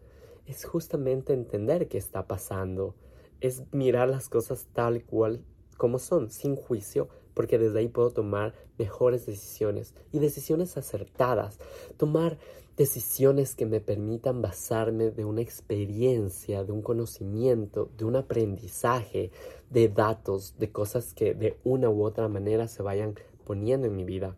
es 0.48 0.66
justamente 0.66 1.32
entender 1.34 1.88
qué 1.88 2.00
está 2.00 2.26
pasando, 2.26 2.96
es 3.42 3.72
mirar 3.74 4.10
las 4.10 4.28
cosas 4.28 4.66
tal 4.74 5.04
cual 5.04 5.46
como 5.78 6.00
son, 6.00 6.32
sin 6.32 6.56
juicio, 6.56 7.10
porque 7.36 7.60
desde 7.60 7.80
ahí 7.80 7.88
puedo 7.88 8.10
tomar 8.10 8.56
mejores 8.80 9.28
decisiones 9.28 9.94
y 10.12 10.18
decisiones 10.18 10.76
acertadas, 10.78 11.60
tomar 11.98 12.40
decisiones 12.78 13.56
que 13.56 13.66
me 13.66 13.80
permitan 13.80 14.42
basarme 14.42 15.12
de 15.12 15.24
una 15.24 15.42
experiencia, 15.42 16.64
de 16.64 16.72
un 16.72 16.82
conocimiento, 16.82 17.90
de 17.98 18.06
un 18.06 18.16
aprendizaje, 18.16 19.32
de 19.70 19.88
datos, 19.88 20.56
de 20.58 20.72
cosas 20.72 21.14
que 21.14 21.34
de 21.36 21.58
una 21.64 21.90
u 21.90 22.04
otra 22.04 22.28
manera 22.28 22.68
se 22.68 22.82
vayan 22.82 23.16
poniendo 23.46 23.88
en 23.88 23.96
mi 23.96 24.04
vida. 24.04 24.36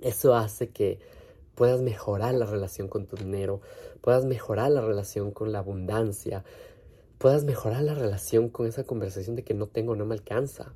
Eso 0.00 0.34
hace 0.34 0.70
que 0.70 0.98
puedas 1.54 1.80
mejorar 1.82 2.34
la 2.34 2.46
relación 2.46 2.88
con 2.88 3.06
tu 3.06 3.16
dinero, 3.16 3.60
puedas 4.00 4.24
mejorar 4.24 4.70
la 4.70 4.80
relación 4.80 5.30
con 5.30 5.52
la 5.52 5.58
abundancia, 5.58 6.44
puedas 7.18 7.44
mejorar 7.44 7.82
la 7.82 7.94
relación 7.94 8.48
con 8.48 8.66
esa 8.66 8.84
conversación 8.84 9.36
de 9.36 9.44
que 9.44 9.54
no 9.54 9.66
tengo, 9.66 9.94
no 9.94 10.06
me 10.06 10.14
alcanza. 10.14 10.72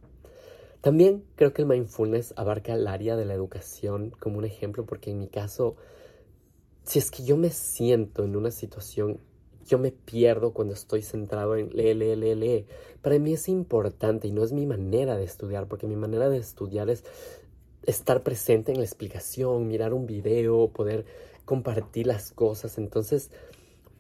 También 0.87 1.25
creo 1.35 1.53
que 1.53 1.63
el 1.63 1.67
mindfulness 1.67 2.33
abarca 2.37 2.73
el 2.75 2.87
área 2.87 3.17
de 3.17 3.25
la 3.25 3.35
educación 3.35 4.13
como 4.21 4.39
un 4.39 4.45
ejemplo, 4.45 4.87
porque 4.87 5.11
en 5.11 5.19
mi 5.19 5.27
caso, 5.27 5.75
si 6.85 7.01
es 7.01 7.11
que 7.11 7.25
yo 7.25 7.37
me 7.37 7.51
siento 7.51 8.23
en 8.23 8.37
una 8.37 8.53
situación, 8.53 9.19
yo 9.67 9.81
me 9.81 9.91
pierdo 9.91 10.53
cuando 10.53 10.75
estoy 10.75 11.03
centrado 11.03 11.57
en 11.57 11.71
lee, 11.71 11.93
lee, 11.93 12.15
lee, 12.15 12.37
lee. 12.37 12.67
Para 13.03 13.19
mí 13.19 13.33
es 13.33 13.49
importante 13.49 14.29
y 14.29 14.31
no 14.31 14.45
es 14.45 14.53
mi 14.53 14.65
manera 14.65 15.17
de 15.17 15.25
estudiar, 15.25 15.67
porque 15.67 15.89
mi 15.89 15.97
manera 15.97 16.29
de 16.29 16.39
estudiar 16.39 16.89
es 16.89 17.03
estar 17.83 18.23
presente 18.23 18.71
en 18.71 18.79
la 18.79 18.85
explicación, 18.85 19.67
mirar 19.67 19.93
un 19.93 20.07
video, 20.07 20.69
poder 20.69 21.05
compartir 21.45 22.07
las 22.07 22.31
cosas. 22.31 22.79
Entonces, 22.79 23.33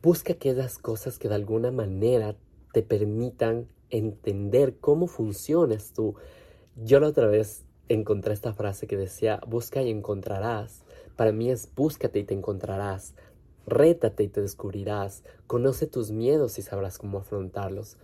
busca 0.04 0.34
aquellas 0.34 0.78
cosas 0.78 1.18
que 1.18 1.28
de 1.28 1.34
alguna 1.34 1.72
manera 1.72 2.36
te 2.72 2.84
permitan 2.84 3.66
entender 3.90 4.76
cómo 4.78 5.08
funcionas 5.08 5.92
tú 5.92 6.14
yo 6.76 7.00
la 7.00 7.08
otra 7.08 7.26
vez 7.26 7.64
encontré 7.88 8.34
esta 8.34 8.52
frase 8.52 8.86
que 8.86 8.96
decía, 8.96 9.40
busca 9.46 9.82
y 9.82 9.90
encontrarás. 9.90 10.82
Para 11.16 11.32
mí 11.32 11.50
es 11.50 11.68
búscate 11.74 12.18
y 12.18 12.24
te 12.24 12.34
encontrarás. 12.34 13.14
Rétate 13.66 14.24
y 14.24 14.28
te 14.28 14.42
descubrirás. 14.42 15.24
Conoce 15.46 15.86
tus 15.86 16.10
miedos 16.10 16.58
y 16.58 16.62
sabrás 16.62 16.98
cómo 16.98 17.18
afrontarlos. 17.18 17.96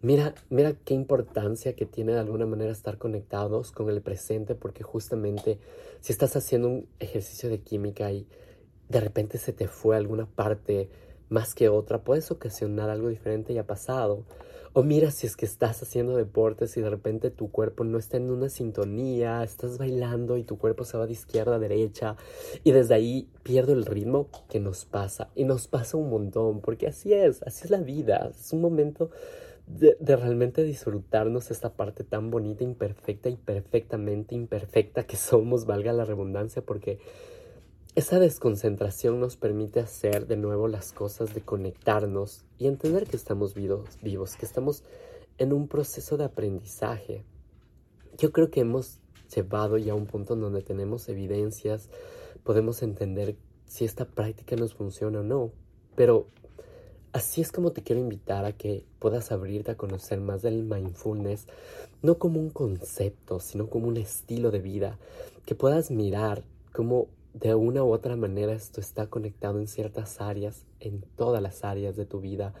Mira, 0.00 0.34
mira 0.50 0.74
qué 0.84 0.94
importancia 0.94 1.74
que 1.74 1.86
tiene 1.86 2.12
de 2.12 2.20
alguna 2.20 2.46
manera 2.46 2.72
estar 2.72 2.98
conectados 2.98 3.70
con 3.70 3.88
el 3.88 4.02
presente, 4.02 4.54
porque 4.54 4.82
justamente 4.82 5.58
si 6.00 6.12
estás 6.12 6.34
haciendo 6.34 6.68
un 6.68 6.88
ejercicio 6.98 7.48
de 7.48 7.60
química 7.60 8.10
y 8.10 8.26
de 8.88 9.00
repente 9.00 9.38
se 9.38 9.52
te 9.52 9.68
fue 9.68 9.96
alguna 9.96 10.26
parte 10.26 10.88
más 11.32 11.54
que 11.54 11.68
otra, 11.68 12.04
puedes 12.04 12.30
ocasionar 12.30 12.90
algo 12.90 13.08
diferente 13.08 13.52
y 13.52 13.58
ha 13.58 13.66
pasado. 13.66 14.24
O 14.74 14.82
mira 14.82 15.10
si 15.10 15.26
es 15.26 15.36
que 15.36 15.44
estás 15.44 15.82
haciendo 15.82 16.16
deportes 16.16 16.76
y 16.78 16.80
de 16.80 16.88
repente 16.88 17.30
tu 17.30 17.50
cuerpo 17.50 17.84
no 17.84 17.98
está 17.98 18.16
en 18.16 18.30
una 18.30 18.48
sintonía, 18.48 19.42
estás 19.42 19.76
bailando 19.76 20.38
y 20.38 20.44
tu 20.44 20.56
cuerpo 20.56 20.84
se 20.84 20.96
va 20.96 21.06
de 21.06 21.12
izquierda 21.12 21.56
a 21.56 21.58
derecha 21.58 22.16
y 22.64 22.72
desde 22.72 22.94
ahí 22.94 23.28
pierdo 23.42 23.74
el 23.74 23.84
ritmo 23.84 24.30
que 24.48 24.60
nos 24.60 24.86
pasa. 24.86 25.28
Y 25.34 25.44
nos 25.44 25.68
pasa 25.68 25.98
un 25.98 26.08
montón, 26.08 26.60
porque 26.60 26.86
así 26.86 27.12
es, 27.12 27.42
así 27.42 27.64
es 27.64 27.70
la 27.70 27.82
vida. 27.82 28.30
Es 28.30 28.52
un 28.54 28.62
momento 28.62 29.10
de, 29.66 29.94
de 30.00 30.16
realmente 30.16 30.64
disfrutarnos 30.64 31.50
esta 31.50 31.74
parte 31.74 32.02
tan 32.02 32.30
bonita, 32.30 32.64
imperfecta 32.64 33.28
y 33.28 33.36
perfectamente 33.36 34.34
imperfecta 34.34 35.02
que 35.04 35.16
somos, 35.16 35.66
valga 35.66 35.92
la 35.92 36.06
redundancia, 36.06 36.62
porque 36.62 36.98
esa 37.94 38.18
desconcentración 38.18 39.20
nos 39.20 39.36
permite 39.36 39.78
hacer 39.78 40.26
de 40.26 40.38
nuevo 40.38 40.66
las 40.66 40.92
cosas 40.92 41.34
de 41.34 41.42
conectarnos 41.42 42.42
y 42.58 42.66
entender 42.66 43.06
que 43.06 43.16
estamos 43.16 43.52
vivos, 43.52 43.98
vivos, 44.00 44.36
que 44.36 44.46
estamos 44.46 44.82
en 45.36 45.52
un 45.52 45.68
proceso 45.68 46.16
de 46.16 46.24
aprendizaje. 46.24 47.22
Yo 48.16 48.32
creo 48.32 48.50
que 48.50 48.60
hemos 48.60 48.98
llevado 49.34 49.76
ya 49.76 49.92
a 49.92 49.96
un 49.96 50.06
punto 50.06 50.32
en 50.32 50.40
donde 50.40 50.62
tenemos 50.62 51.10
evidencias, 51.10 51.90
podemos 52.44 52.82
entender 52.82 53.36
si 53.66 53.84
esta 53.84 54.06
práctica 54.06 54.56
nos 54.56 54.72
funciona 54.72 55.20
o 55.20 55.22
no, 55.22 55.50
pero 55.94 56.28
así 57.12 57.42
es 57.42 57.52
como 57.52 57.72
te 57.72 57.82
quiero 57.82 58.00
invitar 58.00 58.46
a 58.46 58.52
que 58.52 58.86
puedas 59.00 59.32
abrirte 59.32 59.70
a 59.70 59.76
conocer 59.76 60.18
más 60.18 60.40
del 60.40 60.62
mindfulness, 60.62 61.46
no 62.00 62.16
como 62.16 62.40
un 62.40 62.48
concepto, 62.48 63.38
sino 63.38 63.68
como 63.68 63.88
un 63.88 63.98
estilo 63.98 64.50
de 64.50 64.60
vida, 64.60 64.98
que 65.44 65.54
puedas 65.54 65.90
mirar 65.90 66.42
cómo 66.72 67.08
de 67.34 67.54
una 67.54 67.82
u 67.82 67.92
otra 67.92 68.16
manera 68.16 68.52
esto 68.52 68.80
está 68.80 69.06
conectado 69.06 69.58
en 69.58 69.66
ciertas 69.66 70.20
áreas, 70.20 70.66
en 70.80 71.02
todas 71.16 71.42
las 71.42 71.64
áreas 71.64 71.96
de 71.96 72.04
tu 72.04 72.20
vida, 72.20 72.54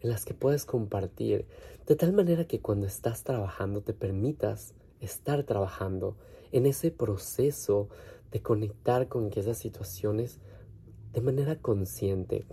en 0.00 0.10
las 0.10 0.24
que 0.24 0.34
puedes 0.34 0.64
compartir, 0.64 1.46
de 1.86 1.96
tal 1.96 2.12
manera 2.12 2.44
que 2.46 2.60
cuando 2.60 2.86
estás 2.86 3.24
trabajando 3.24 3.80
te 3.80 3.94
permitas 3.94 4.74
estar 5.00 5.44
trabajando 5.44 6.16
en 6.52 6.66
ese 6.66 6.90
proceso 6.90 7.88
de 8.30 8.42
conectar 8.42 9.08
con 9.08 9.30
esas 9.34 9.58
situaciones 9.58 10.38
de 11.12 11.20
manera 11.20 11.56
consciente. 11.56 12.44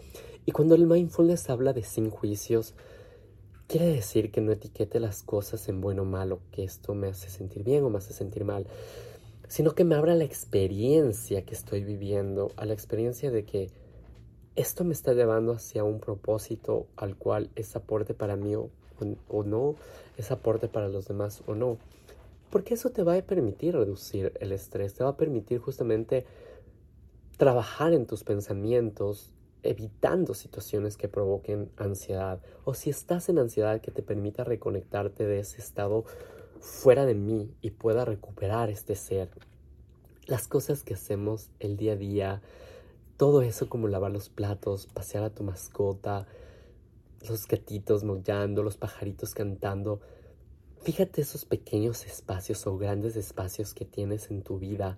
Y 0.45 0.51
cuando 0.51 0.75
el 0.75 0.87
mindfulness 0.87 1.49
habla 1.49 1.73
de 1.73 1.83
sin 1.83 2.09
juicios, 2.09 2.75
quiere 3.67 3.87
decir 3.87 4.31
que 4.31 4.41
no 4.41 4.51
etiquete 4.51 4.99
las 4.99 5.23
cosas 5.23 5.67
en 5.67 5.81
bueno 5.81 6.03
o 6.03 6.05
malo, 6.05 6.39
que 6.51 6.63
esto 6.63 6.93
me 6.93 7.07
hace 7.07 7.29
sentir 7.29 7.63
bien 7.63 7.83
o 7.83 7.89
me 7.89 7.97
hace 7.97 8.13
sentir 8.13 8.45
mal, 8.45 8.67
sino 9.47 9.75
que 9.75 9.83
me 9.83 9.95
abra 9.95 10.15
la 10.15 10.23
experiencia 10.23 11.43
que 11.43 11.53
estoy 11.53 11.83
viviendo, 11.83 12.51
a 12.55 12.65
la 12.65 12.73
experiencia 12.73 13.31
de 13.31 13.45
que 13.45 13.69
esto 14.55 14.83
me 14.83 14.93
está 14.93 15.13
llevando 15.13 15.51
hacia 15.51 15.83
un 15.83 15.99
propósito 15.99 16.87
al 16.95 17.15
cual 17.15 17.49
es 17.55 17.75
aporte 17.75 18.13
para 18.13 18.35
mí 18.35 18.55
o, 18.55 18.69
no, 19.43 19.75
es 20.17 20.31
aporte 20.31 20.67
para 20.67 20.87
los 20.87 21.07
demás 21.07 21.43
o 21.45 21.55
no. 21.55 21.77
Porque 22.49 22.75
eso 22.75 22.89
te 22.89 23.03
va 23.03 23.17
a 23.17 23.21
permitir 23.21 23.75
reducir 23.75 24.31
el 24.39 24.53
estrés, 24.53 24.93
te 24.93 25.03
va 25.03 25.11
a 25.11 25.17
permitir 25.17 25.59
justamente 25.59 26.25
trabajar 27.37 27.91
en 27.91 28.05
tus 28.05 28.23
pensamientos, 28.23 29.33
evitando 29.61 30.33
situaciones 30.33 30.95
que 30.95 31.09
provoquen 31.09 31.69
ansiedad. 31.75 32.39
O 32.63 32.73
si 32.73 32.89
estás 32.89 33.27
en 33.27 33.39
ansiedad, 33.39 33.81
que 33.81 33.91
te 33.91 34.03
permita 34.03 34.45
reconectarte 34.45 35.25
de 35.25 35.39
ese 35.39 35.59
estado 35.59 36.05
fuera 36.59 37.05
de 37.05 37.15
mí 37.15 37.53
y 37.61 37.71
pueda 37.71 38.05
recuperar 38.05 38.69
este 38.69 38.95
ser. 38.95 39.29
Las 40.27 40.47
cosas 40.47 40.83
que 40.83 40.95
hacemos 40.95 41.49
el 41.59 41.77
día 41.77 41.93
a 41.93 41.97
día, 41.97 42.41
todo 43.17 43.41
eso 43.41 43.69
como 43.69 43.87
lavar 43.87 44.11
los 44.11 44.29
platos, 44.29 44.87
pasear 44.87 45.23
a 45.23 45.29
tu 45.29 45.43
mascota, 45.43 46.27
los 47.27 47.47
gatitos 47.47 48.03
maullando, 48.03 48.63
los 48.63 48.77
pajaritos 48.77 49.33
cantando. 49.33 50.01
Fíjate 50.81 51.21
esos 51.21 51.45
pequeños 51.45 52.05
espacios 52.05 52.65
o 52.67 52.77
grandes 52.77 53.15
espacios 53.15 53.73
que 53.73 53.85
tienes 53.85 54.29
en 54.31 54.41
tu 54.41 54.59
vida 54.59 54.97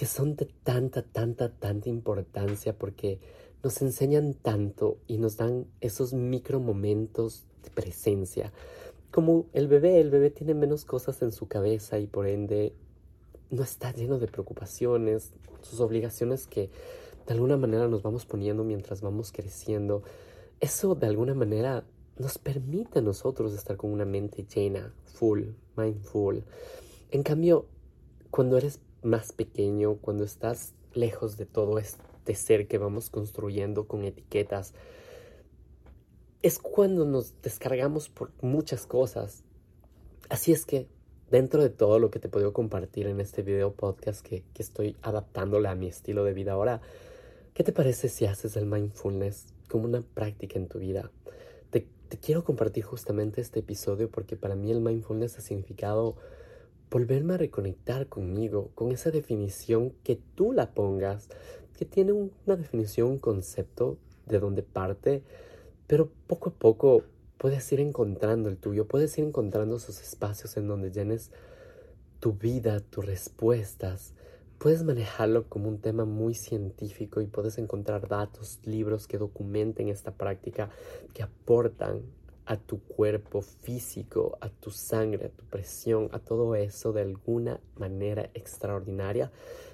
que 0.00 0.06
son 0.06 0.34
de 0.34 0.46
tanta, 0.64 1.02
tanta, 1.02 1.50
tanta 1.50 1.90
importancia 1.90 2.72
porque 2.72 3.20
nos 3.62 3.82
enseñan 3.82 4.32
tanto 4.32 4.96
y 5.06 5.18
nos 5.18 5.36
dan 5.36 5.66
esos 5.82 6.14
micro 6.14 6.58
momentos 6.58 7.44
de 7.62 7.70
presencia 7.70 8.50
como 9.10 9.46
el 9.52 9.68
bebé, 9.68 10.00
el 10.00 10.10
bebé 10.10 10.30
tiene 10.30 10.54
menos 10.54 10.84
cosas 10.84 11.20
en 11.22 11.32
su 11.32 11.48
cabeza 11.48 11.98
y 11.98 12.06
por 12.06 12.26
ende 12.26 12.74
no 13.50 13.62
está 13.62 13.92
lleno 13.92 14.18
de 14.18 14.28
preocupaciones, 14.28 15.32
sus 15.62 15.80
obligaciones 15.80 16.46
que 16.46 16.70
de 17.26 17.34
alguna 17.34 17.56
manera 17.56 17.88
nos 17.88 18.02
vamos 18.02 18.24
poniendo 18.26 18.64
mientras 18.64 19.00
vamos 19.00 19.32
creciendo. 19.32 20.02
Eso 20.60 20.94
de 20.94 21.06
alguna 21.06 21.34
manera 21.34 21.84
nos 22.18 22.38
permite 22.38 23.00
a 23.00 23.02
nosotros 23.02 23.54
estar 23.54 23.76
con 23.76 23.92
una 23.92 24.04
mente 24.04 24.44
llena, 24.44 24.92
full, 25.04 25.44
mindful. 25.76 26.44
En 27.10 27.22
cambio, 27.22 27.66
cuando 28.30 28.58
eres 28.58 28.80
más 29.02 29.32
pequeño, 29.32 29.96
cuando 29.96 30.24
estás 30.24 30.74
lejos 30.92 31.36
de 31.36 31.46
todo 31.46 31.78
este 31.78 32.34
ser 32.34 32.68
que 32.68 32.78
vamos 32.78 33.10
construyendo 33.10 33.88
con 33.88 34.04
etiquetas, 34.04 34.74
es 36.42 36.58
cuando 36.58 37.04
nos 37.04 37.34
descargamos 37.42 38.08
por 38.08 38.30
muchas 38.40 38.86
cosas. 38.86 39.42
Así 40.28 40.52
es 40.52 40.64
que 40.64 40.86
dentro 41.30 41.62
de 41.62 41.68
todo 41.68 41.98
lo 41.98 42.10
que 42.10 42.18
te 42.18 42.28
he 42.28 42.30
podido 42.30 42.52
compartir 42.52 43.06
en 43.06 43.20
este 43.20 43.42
video 43.42 43.72
podcast 43.72 44.24
que, 44.24 44.42
estoy 44.56 44.96
adaptándole 45.02 45.68
a 45.68 45.74
mi 45.74 45.86
estilo 45.86 46.24
de 46.24 46.32
vida 46.32 46.52
ahora, 46.52 46.80
¿qué 47.52 47.62
te 47.62 47.72
parece 47.72 48.08
si 48.08 48.24
haces 48.24 48.56
el 48.56 48.66
mindfulness 48.66 49.52
como 49.68 49.84
una 49.84 50.02
práctica 50.02 50.58
en 50.58 50.68
tu 50.68 50.78
vida? 50.78 51.10
Te, 51.70 51.86
te 52.08 52.16
quiero 52.16 52.42
compartir 52.42 52.84
justamente 52.84 53.40
este 53.40 53.60
episodio 53.60 54.10
porque 54.10 54.36
para 54.36 54.54
mí 54.54 54.70
el 54.70 54.80
mindfulness 54.80 55.38
ha 55.38 55.42
significado 55.42 56.16
volverme 56.90 57.34
a 57.34 57.38
reconectar 57.38 58.08
conmigo, 58.08 58.70
con 58.74 58.90
esa 58.90 59.10
definición 59.10 59.92
que 60.02 60.18
tú 60.34 60.52
la 60.52 60.72
pongas, 60.72 61.28
que 61.78 61.84
tiene 61.84 62.12
una 62.12 62.56
definición, 62.56 63.08
un 63.08 63.18
concepto 63.18 63.98
de 64.26 64.40
donde 64.40 64.62
parte, 64.62 65.22
pero 65.90 66.08
poco 66.28 66.50
a 66.50 66.52
poco 66.52 67.02
puedes 67.36 67.72
ir 67.72 67.80
encontrando 67.80 68.48
el 68.48 68.58
tuyo, 68.58 68.86
puedes 68.86 69.18
ir 69.18 69.24
encontrando 69.24 69.74
esos 69.74 70.00
espacios 70.00 70.56
en 70.56 70.68
donde 70.68 70.92
llenes 70.92 71.32
tu 72.20 72.34
vida, 72.34 72.78
tus 72.78 73.04
respuestas. 73.04 74.14
Puedes 74.58 74.84
manejarlo 74.84 75.48
como 75.48 75.68
un 75.68 75.80
tema 75.80 76.04
muy 76.04 76.34
científico 76.34 77.20
y 77.20 77.26
puedes 77.26 77.58
encontrar 77.58 78.06
datos, 78.06 78.60
libros 78.64 79.08
que 79.08 79.18
documenten 79.18 79.88
esta 79.88 80.12
práctica, 80.12 80.70
que 81.12 81.24
aportan 81.24 82.02
a 82.46 82.56
tu 82.56 82.78
cuerpo 82.78 83.42
físico, 83.42 84.38
a 84.40 84.48
tu 84.48 84.70
sangre, 84.70 85.26
a 85.26 85.30
tu 85.30 85.44
presión, 85.46 86.08
a 86.12 86.20
todo 86.20 86.54
eso 86.54 86.92
de 86.92 87.02
alguna 87.02 87.58
manera 87.74 88.30
extraordinaria, 88.34 89.32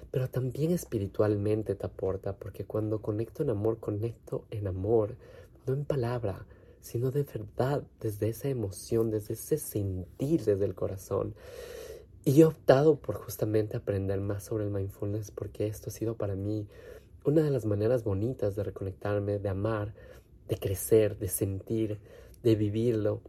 pero 0.09 0.29
también 0.29 0.71
espiritualmente 0.71 1.75
te 1.75 1.85
aporta, 1.85 2.33
porque 2.33 2.65
cuando 2.65 3.03
conecto 3.03 3.43
en 3.43 3.51
amor, 3.51 3.79
conecto 3.79 4.45
en 4.49 4.65
amor 4.65 5.15
no 5.67 5.73
en 5.73 5.85
palabra, 5.85 6.45
sino 6.81 7.11
de 7.11 7.23
verdad, 7.23 7.83
desde 7.99 8.29
esa 8.29 8.47
emoción, 8.47 9.11
desde 9.11 9.33
ese 9.33 9.57
sentir 9.57 10.43
desde 10.45 10.65
el 10.65 10.75
corazón. 10.75 11.35
Y 12.23 12.41
he 12.41 12.45
optado 12.45 12.97
por 12.97 13.15
justamente 13.15 13.77
aprender 13.77 14.19
más 14.19 14.43
sobre 14.43 14.65
el 14.65 14.71
mindfulness 14.71 15.31
porque 15.31 15.67
esto 15.67 15.89
ha 15.89 15.93
sido 15.93 16.15
para 16.15 16.35
mí 16.35 16.67
una 17.23 17.41
de 17.41 17.51
las 17.51 17.65
maneras 17.65 18.03
bonitas 18.03 18.55
de 18.55 18.63
reconectarme, 18.63 19.39
de 19.39 19.49
amar, 19.49 19.93
de 20.47 20.57
crecer, 20.57 21.17
de 21.17 21.27
sentir, 21.27 21.99
de 22.43 22.55
vivirlo. 22.55 23.21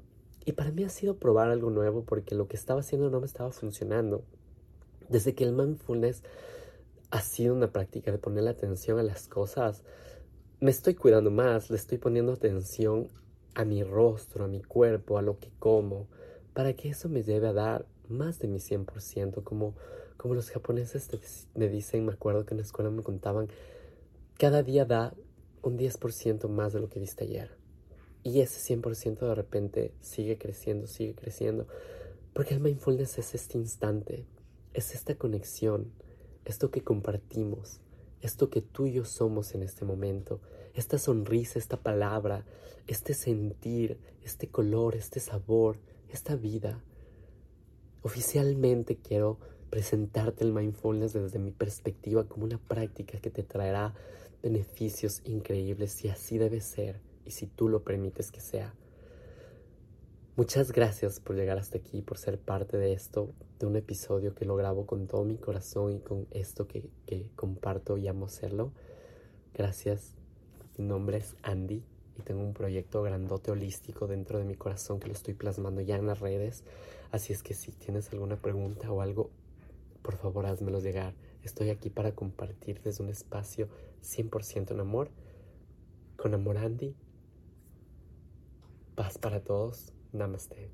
Y 0.44 0.52
para 0.52 0.70
mí 0.70 0.84
ha 0.84 0.88
sido 0.88 1.16
probar 1.16 1.50
algo 1.50 1.70
nuevo 1.70 2.04
porque 2.04 2.34
lo 2.34 2.48
que 2.48 2.56
estaba 2.56 2.80
haciendo 2.80 3.10
no 3.10 3.20
me 3.20 3.26
estaba 3.26 3.50
funcionando. 3.50 4.24
Desde 5.08 5.34
que 5.34 5.44
el 5.44 5.52
mindfulness 5.52 6.22
ha 7.10 7.20
sido 7.20 7.54
una 7.54 7.72
práctica 7.72 8.12
de 8.12 8.18
ponerle 8.18 8.50
atención 8.50 8.98
a 8.98 9.02
las 9.02 9.26
cosas, 9.26 9.82
me 10.60 10.70
estoy 10.72 10.94
cuidando 10.94 11.30
más, 11.30 11.70
le 11.70 11.76
estoy 11.76 11.98
poniendo 11.98 12.32
atención 12.32 13.08
a 13.54 13.64
mi 13.64 13.84
rostro, 13.84 14.44
a 14.44 14.48
mi 14.48 14.60
cuerpo, 14.60 15.16
a 15.16 15.22
lo 15.22 15.38
que 15.38 15.50
como, 15.58 16.08
para 16.52 16.72
que 16.72 16.88
eso 16.88 17.08
me 17.08 17.22
lleve 17.22 17.46
a 17.46 17.52
dar 17.52 17.86
más 18.08 18.40
de 18.40 18.48
mi 18.48 18.58
100%, 18.58 19.44
como, 19.44 19.74
como 20.16 20.34
los 20.34 20.50
japoneses 20.50 21.46
me 21.54 21.68
dicen, 21.68 22.06
me 22.06 22.12
acuerdo 22.12 22.44
que 22.44 22.54
en 22.54 22.58
la 22.58 22.64
escuela 22.64 22.90
me 22.90 23.04
contaban, 23.04 23.48
cada 24.36 24.64
día 24.64 24.84
da 24.84 25.14
un 25.62 25.78
10% 25.78 26.48
más 26.48 26.72
de 26.72 26.80
lo 26.80 26.88
que 26.88 26.98
viste 26.98 27.24
ayer. 27.24 27.56
Y 28.24 28.40
ese 28.40 28.74
100% 28.76 29.20
de 29.20 29.34
repente 29.34 29.92
sigue 30.00 30.38
creciendo, 30.38 30.86
sigue 30.88 31.14
creciendo. 31.14 31.66
Porque 32.32 32.54
el 32.54 32.60
mindfulness 32.60 33.18
es 33.18 33.34
este 33.34 33.58
instante, 33.58 34.26
es 34.74 34.94
esta 34.94 35.14
conexión, 35.14 35.92
esto 36.44 36.70
que 36.70 36.82
compartimos, 36.82 37.80
esto 38.20 38.50
que 38.50 38.62
tú 38.62 38.86
y 38.86 38.92
yo 38.92 39.04
somos 39.04 39.54
en 39.54 39.62
este 39.62 39.84
momento, 39.84 40.40
esta 40.74 40.98
sonrisa, 40.98 41.58
esta 41.58 41.76
palabra, 41.76 42.44
este 42.86 43.14
sentir, 43.14 43.98
este 44.22 44.48
color, 44.48 44.96
este 44.96 45.20
sabor, 45.20 45.78
esta 46.10 46.36
vida. 46.36 46.82
Oficialmente 48.02 48.96
quiero 48.96 49.38
presentarte 49.70 50.44
el 50.44 50.52
mindfulness 50.52 51.12
desde 51.12 51.38
mi 51.38 51.50
perspectiva 51.50 52.24
como 52.24 52.44
una 52.44 52.58
práctica 52.58 53.18
que 53.18 53.30
te 53.30 53.42
traerá 53.42 53.94
beneficios 54.42 55.20
increíbles 55.24 56.04
y 56.04 56.08
así 56.08 56.38
debe 56.38 56.60
ser 56.60 57.00
y 57.24 57.32
si 57.32 57.46
tú 57.46 57.68
lo 57.68 57.82
permites 57.82 58.30
que 58.30 58.40
sea. 58.40 58.74
Muchas 60.38 60.70
gracias 60.70 61.18
por 61.18 61.34
llegar 61.34 61.58
hasta 61.58 61.78
aquí, 61.78 62.00
por 62.00 62.16
ser 62.16 62.38
parte 62.38 62.76
de 62.76 62.92
esto, 62.92 63.34
de 63.58 63.66
un 63.66 63.74
episodio 63.74 64.36
que 64.36 64.44
lo 64.44 64.54
grabo 64.54 64.86
con 64.86 65.08
todo 65.08 65.24
mi 65.24 65.36
corazón 65.36 65.90
y 65.96 65.98
con 65.98 66.28
esto 66.30 66.68
que, 66.68 66.88
que 67.06 67.28
comparto 67.34 67.98
y 67.98 68.06
amo 68.06 68.26
hacerlo. 68.26 68.70
Gracias. 69.52 70.14
Mi 70.76 70.84
nombre 70.84 71.16
es 71.16 71.34
Andy 71.42 71.82
y 72.16 72.22
tengo 72.22 72.42
un 72.42 72.54
proyecto 72.54 73.02
grandote 73.02 73.50
holístico 73.50 74.06
dentro 74.06 74.38
de 74.38 74.44
mi 74.44 74.54
corazón 74.54 75.00
que 75.00 75.08
lo 75.08 75.12
estoy 75.12 75.34
plasmando 75.34 75.80
ya 75.80 75.96
en 75.96 76.06
las 76.06 76.20
redes. 76.20 76.62
Así 77.10 77.32
es 77.32 77.42
que 77.42 77.54
si 77.54 77.72
tienes 77.72 78.12
alguna 78.12 78.36
pregunta 78.36 78.92
o 78.92 79.02
algo, 79.02 79.30
por 80.02 80.18
favor 80.18 80.46
házmelo 80.46 80.78
llegar. 80.78 81.14
Estoy 81.42 81.70
aquí 81.70 81.90
para 81.90 82.12
compartir 82.12 82.80
desde 82.82 83.02
un 83.02 83.10
espacio 83.10 83.68
100% 84.04 84.70
en 84.70 84.78
amor. 84.78 85.10
Con 86.16 86.32
amor 86.32 86.58
Andy. 86.58 86.94
Paz 88.94 89.18
para 89.18 89.40
todos. 89.40 89.97
नमस्ते। 90.14 90.68